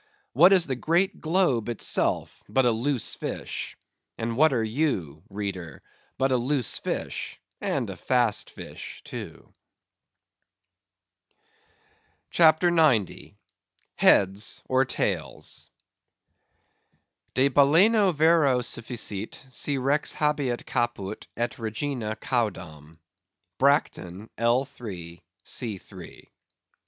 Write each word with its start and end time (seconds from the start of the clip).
What 0.33 0.51
is 0.51 0.65
the 0.65 0.75
great 0.75 1.21
globe 1.21 1.69
itself 1.69 2.41
but 2.49 2.65
a 2.65 2.71
Loose 2.71 3.13
Fish? 3.13 3.77
And 4.17 4.35
what 4.35 4.51
are 4.51 4.63
you, 4.63 5.21
reader, 5.29 5.83
but 6.17 6.31
a 6.31 6.37
Loose 6.37 6.79
Fish 6.79 7.39
and 7.61 7.87
a 7.87 7.95
Fast 7.95 8.49
Fish, 8.49 9.03
too? 9.05 9.53
CHAPTER 12.31 12.71
90. 12.71 13.37
Heads 13.95 14.63
or 14.67 14.85
Tails. 14.85 15.69
"De 17.35 17.47
balena 17.49 18.11
vero 18.11 18.57
sufficit, 18.63 19.45
si 19.51 19.77
rex 19.77 20.13
habeat 20.15 20.65
caput, 20.65 21.27
et 21.37 21.59
regina 21.59 22.15
caudam." 22.15 22.97
_Bracton, 23.59 24.29
l. 24.39 24.65
3, 24.65 25.21
c. 25.43 25.77
3. 25.77 26.27